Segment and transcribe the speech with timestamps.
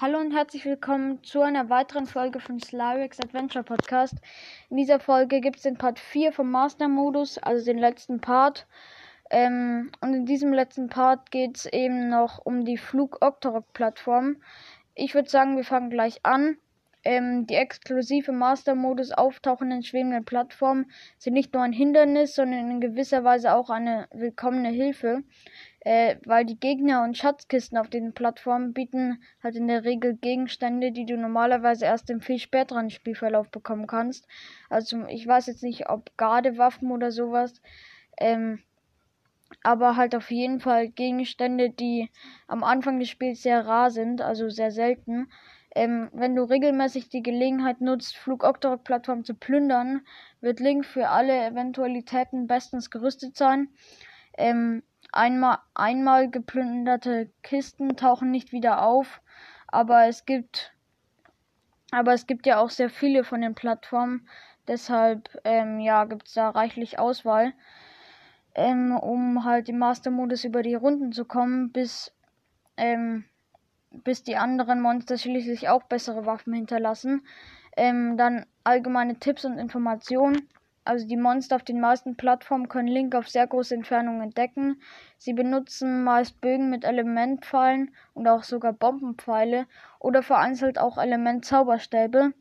[0.00, 4.14] Hallo und herzlich willkommen zu einer weiteren Folge von Slyrex Adventure Podcast.
[4.70, 8.66] In dieser Folge gibt es den Part 4 vom Master-Modus, also den letzten Part.
[9.28, 14.36] Ähm, und in diesem letzten Part geht es eben noch um die Flug-Octorok-Plattform.
[14.94, 16.56] Ich würde sagen, wir fangen gleich an.
[17.02, 23.24] Ähm, die exklusive Master-Modus auftauchenden schwebenden Plattformen sind nicht nur ein Hindernis, sondern in gewisser
[23.24, 25.22] Weise auch eine willkommene Hilfe
[25.80, 30.92] äh, weil die Gegner und Schatzkisten auf den Plattformen bieten halt in der Regel Gegenstände,
[30.92, 34.26] die du normalerweise erst im viel späteren Spielverlauf bekommen kannst.
[34.68, 37.62] Also ich weiß jetzt nicht, ob Gardewaffen oder sowas,
[38.18, 38.60] ähm,
[39.62, 42.10] aber halt auf jeden Fall Gegenstände, die
[42.46, 45.28] am Anfang des Spiels sehr rar sind, also sehr selten.
[45.74, 50.02] Ähm, wenn du regelmäßig die Gelegenheit nutzt, Flug Octorok Plattform zu plündern,
[50.40, 53.68] wird Link für alle Eventualitäten bestens gerüstet sein.
[54.36, 59.20] Ähm, Einmal, einmal geplünderte Kisten tauchen nicht wieder auf,
[59.66, 60.72] aber es gibt,
[61.90, 64.28] aber es gibt ja auch sehr viele von den Plattformen.
[64.68, 67.54] Deshalb, ähm, ja, gibt es da reichlich Auswahl,
[68.54, 72.14] ähm, um halt im Master-Modus über die Runden zu kommen, bis,
[72.76, 73.24] ähm,
[73.90, 77.22] bis die anderen Monster schließlich auch bessere Waffen hinterlassen.
[77.76, 80.48] Ähm, dann allgemeine Tipps und Informationen
[80.84, 84.80] also die Monster auf den meisten Plattformen können Link auf sehr große Entfernungen entdecken.
[85.18, 89.66] Sie benutzen meist Bögen mit Elementpfeilen und auch sogar Bombenpfeile
[89.98, 92.32] oder vereinzelt auch Elementzauberstäbe.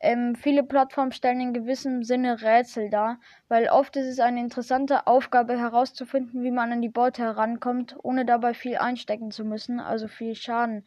[0.00, 5.06] Ähm, viele Plattformen stellen in gewissem Sinne Rätsel dar, weil oft ist es eine interessante
[5.06, 10.08] Aufgabe herauszufinden, wie man an die Beute herankommt, ohne dabei viel einstecken zu müssen, also
[10.08, 10.86] viel Schaden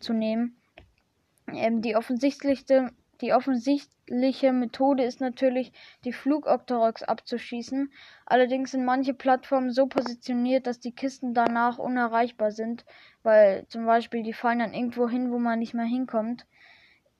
[0.00, 0.56] zu nehmen.
[1.48, 2.90] Ähm, die offensichtlichste
[3.22, 5.72] die offensichtliche Methode ist natürlich,
[6.04, 7.92] die Flugoctoroks abzuschießen.
[8.26, 12.84] Allerdings sind manche Plattformen so positioniert, dass die Kisten danach unerreichbar sind,
[13.22, 16.46] weil zum Beispiel die fallen dann irgendwo hin, wo man nicht mehr hinkommt.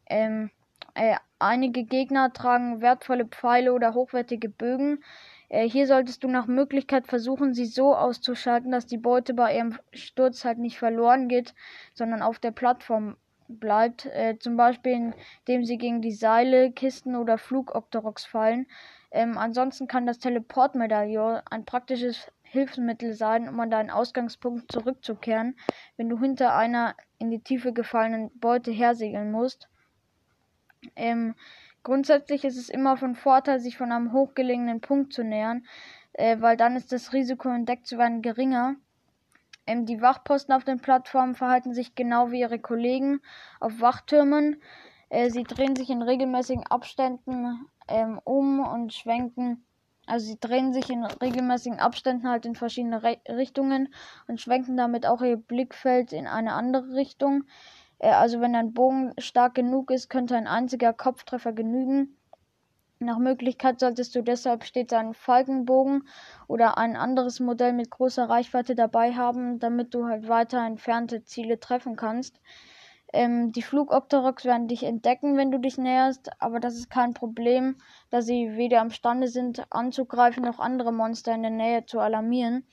[0.06, 0.50] Ähm,
[0.94, 5.02] äh, einige Gegner tragen wertvolle Pfeile oder hochwertige Bögen.
[5.48, 9.78] Äh, hier solltest du nach Möglichkeit versuchen, sie so auszuschalten, dass die Beute bei ihrem
[9.92, 11.54] Sturz halt nicht verloren geht,
[11.94, 13.16] sondern auf der Plattform
[13.48, 15.12] bleibt, äh, zum Beispiel
[15.46, 18.66] indem sie gegen die Seile, Kisten oder Flugoctoroks fallen.
[19.10, 25.56] Ähm, ansonsten kann das Teleportmedaillon ein praktisches Hilfsmittel sein, um an deinen Ausgangspunkt zurückzukehren,
[25.96, 29.68] wenn du hinter einer in die Tiefe gefallenen Beute hersegeln musst.
[30.96, 31.34] Ähm,
[31.82, 35.64] grundsätzlich ist es immer von Vorteil, sich von einem hochgelegenen Punkt zu nähern,
[36.12, 38.76] äh, weil dann ist das Risiko entdeckt zu werden geringer.
[39.66, 43.20] Ähm, die Wachposten auf den Plattformen verhalten sich genau wie ihre Kollegen
[43.60, 44.60] auf Wachtürmen.
[45.08, 49.64] Äh, sie drehen sich in regelmäßigen Abständen ähm, um und schwenken.
[50.06, 53.94] Also sie drehen sich in regelmäßigen Abständen halt in verschiedene Re Richtungen
[54.26, 57.44] und schwenken damit auch ihr Blickfeld in eine andere Richtung.
[58.02, 62.18] Äh, also wenn ein Bogen stark genug ist, könnte ein einziger Kopftreffer genügen.
[62.98, 66.06] Nach Möglichkeit solltest du deshalb stets einen Falkenbogen
[66.46, 71.58] oder ein anderes Modell mit großer Reichweite dabei haben, damit du halt weiter entfernte Ziele
[71.58, 72.40] treffen kannst.
[73.12, 77.76] Ähm, die Flugopteroks werden dich entdecken, wenn du dich näherst, aber das ist kein Problem,
[78.10, 82.64] da sie weder imstande sind anzugreifen noch andere Monster in der Nähe zu alarmieren.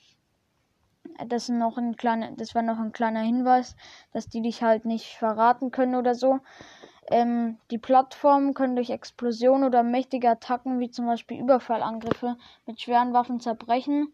[1.28, 3.76] Das, noch ein kleiner, das war noch ein kleiner Hinweis,
[4.12, 6.40] dass die dich halt nicht verraten können oder so.
[7.10, 12.36] Ähm, die Plattformen können durch Explosionen oder mächtige Attacken, wie zum Beispiel Überfallangriffe
[12.66, 14.12] mit schweren Waffen zerbrechen.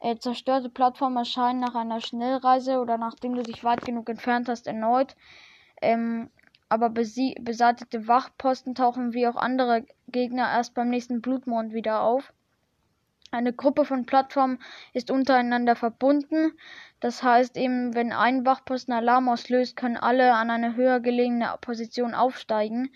[0.00, 4.66] Äh, zerstörte Plattformen erscheinen nach einer Schnellreise oder nachdem du dich weit genug entfernt hast
[4.66, 5.14] erneut.
[5.82, 6.30] Ähm,
[6.68, 12.32] aber beseitigte Wachposten tauchen wie auch andere Gegner erst beim nächsten Blutmond wieder auf.
[13.30, 14.58] Eine Gruppe von Plattformen
[14.94, 16.52] ist untereinander verbunden.
[17.00, 22.14] Das heißt eben, wenn ein Wachposten Alarm auslöst, können alle an eine höher gelegene Position
[22.14, 22.90] aufsteigen.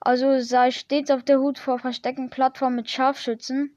[0.00, 3.76] Also sei stets auf der Hut vor versteckten Plattformen mit Scharfschützen.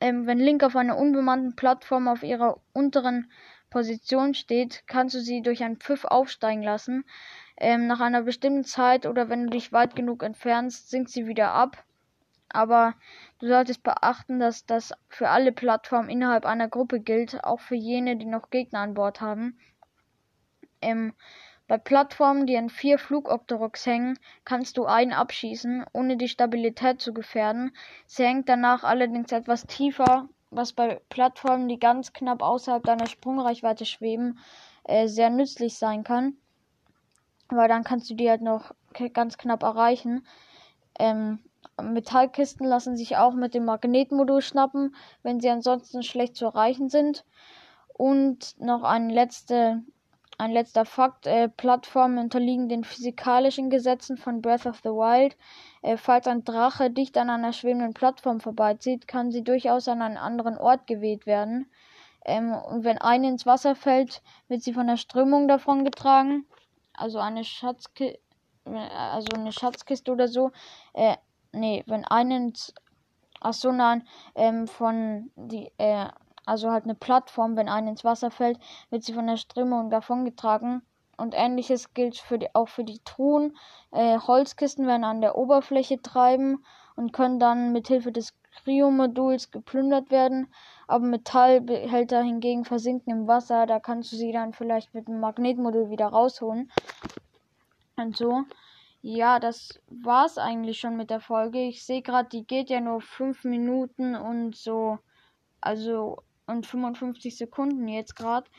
[0.00, 3.30] Ähm, wenn Link auf einer unbemannten Plattform auf ihrer unteren
[3.68, 7.04] Position steht, kannst du sie durch einen Pfiff aufsteigen lassen.
[7.58, 11.50] Ähm, nach einer bestimmten Zeit oder wenn du dich weit genug entfernst, sinkt sie wieder
[11.52, 11.84] ab
[12.50, 12.94] aber
[13.38, 18.16] du solltest beachten, dass das für alle Plattformen innerhalb einer Gruppe gilt, auch für jene,
[18.16, 19.58] die noch Gegner an Bord haben.
[20.80, 21.14] Ähm,
[21.68, 27.12] bei Plattformen, die an vier Flugopteroks hängen, kannst du einen abschießen, ohne die Stabilität zu
[27.12, 27.76] gefährden.
[28.06, 33.84] Sie hängt danach allerdings etwas tiefer, was bei Plattformen, die ganz knapp außerhalb deiner Sprungreichweite
[33.84, 34.38] schweben,
[34.84, 36.38] äh, sehr nützlich sein kann.
[37.50, 38.74] Weil dann kannst du die halt noch
[39.12, 40.26] ganz knapp erreichen.
[40.98, 41.38] Ähm,
[41.80, 47.24] Metallkisten lassen sich auch mit dem Magnetmodul schnappen, wenn sie ansonsten schlecht zu erreichen sind.
[47.94, 49.82] Und noch eine letzte
[50.38, 51.26] ein letzter Fakt.
[51.26, 55.36] Äh, Plattformen unterliegen den physikalischen Gesetzen von Breath of the Wild.
[55.82, 60.16] Äh, falls ein Drache dicht an einer schwebenden Plattform vorbeizieht, kann sie durchaus an einen
[60.16, 61.68] anderen Ort geweht werden.
[62.24, 66.46] Ähm, und wenn eine ins Wasser fällt, wird sie von der Strömung davongetragen.
[66.94, 68.20] Also eine Schatzkiste,
[68.64, 70.52] also eine Schatzkiste oder so.
[70.92, 71.16] Äh,
[71.52, 72.74] nee, wenn eine ins,
[73.40, 76.06] ach so nein, ähm, von die, äh,
[76.46, 78.58] also halt eine Plattform, wenn eine ins Wasser fällt,
[78.90, 80.82] wird sie von der Strömung davongetragen.
[81.18, 83.56] Und ähnliches gilt für die, auch für die Truhen.
[83.90, 86.64] Äh, Holzkisten werden an der Oberfläche treiben
[86.94, 90.46] und können dann mit Hilfe des Cryo-Moduls geplündert werden.
[90.86, 93.66] Aber Metallbehälter hingegen versinken im Wasser.
[93.66, 96.70] Da kannst du sie dann vielleicht mit dem Magnetmodul wieder rausholen.
[97.96, 98.44] Und so.
[99.00, 101.60] Ja, das war's eigentlich schon mit der Folge.
[101.60, 104.98] Ich sehe gerade, die geht ja nur 5 Minuten und so.
[105.60, 108.50] Also und 55 Sekunden jetzt gerade.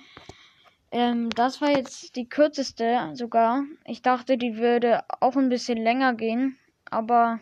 [0.91, 3.63] Ähm, das war jetzt die kürzeste sogar.
[3.85, 6.57] Ich dachte, die würde auch ein bisschen länger gehen,
[6.89, 7.39] aber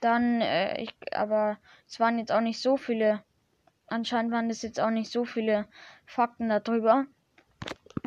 [0.00, 1.58] dann, äh, ich, aber
[1.88, 3.22] es waren jetzt auch nicht so viele.
[3.88, 5.66] Anscheinend waren es jetzt auch nicht so viele
[6.04, 7.06] Fakten darüber.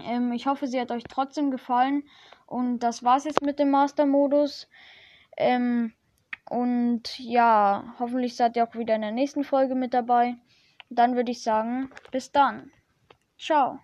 [0.03, 2.03] Ähm, ich hoffe, sie hat euch trotzdem gefallen.
[2.49, 4.67] Und das war's jetzt mit dem Master-Modus.
[5.37, 5.93] Ähm,
[6.49, 10.35] und ja, hoffentlich seid ihr auch wieder in der nächsten Folge mit dabei.
[10.89, 12.71] Dann würde ich sagen, bis dann.
[13.37, 13.79] Ciao.